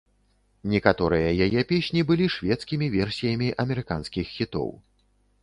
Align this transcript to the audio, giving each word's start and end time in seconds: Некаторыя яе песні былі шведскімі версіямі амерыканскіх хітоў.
Некаторыя 0.71 1.27
яе 1.47 1.61
песні 1.73 2.01
былі 2.13 2.31
шведскімі 2.37 2.87
версіямі 2.97 3.53
амерыканскіх 3.67 4.35
хітоў. 4.41 4.67